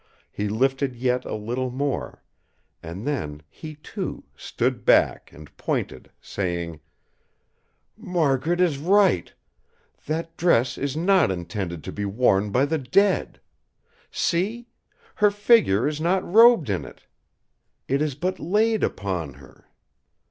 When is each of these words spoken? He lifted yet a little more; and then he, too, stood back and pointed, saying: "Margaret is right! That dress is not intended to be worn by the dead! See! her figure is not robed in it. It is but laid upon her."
He 0.31 0.49
lifted 0.49 0.95
yet 0.95 1.25
a 1.25 1.35
little 1.35 1.69
more; 1.69 2.23
and 2.81 3.05
then 3.05 3.43
he, 3.51 3.75
too, 3.75 4.23
stood 4.35 4.83
back 4.83 5.31
and 5.31 5.55
pointed, 5.57 6.09
saying: 6.19 6.79
"Margaret 7.95 8.59
is 8.59 8.79
right! 8.79 9.31
That 10.07 10.35
dress 10.37 10.75
is 10.75 10.97
not 10.97 11.29
intended 11.29 11.83
to 11.83 11.91
be 11.91 12.05
worn 12.05 12.49
by 12.49 12.65
the 12.65 12.79
dead! 12.79 13.39
See! 14.09 14.65
her 15.17 15.29
figure 15.29 15.87
is 15.87 16.01
not 16.01 16.25
robed 16.27 16.71
in 16.71 16.83
it. 16.83 17.05
It 17.87 18.01
is 18.01 18.15
but 18.15 18.39
laid 18.39 18.83
upon 18.83 19.35
her." 19.35 19.69